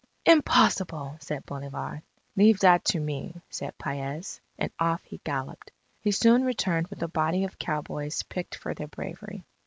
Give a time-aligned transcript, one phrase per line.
[0.25, 2.01] "Impossible!" said Bolivar.
[2.35, 5.71] "Leave that to me," said Paez, and off he galloped.
[5.99, 9.45] He soon returned with a body of cowboys picked for their bravery.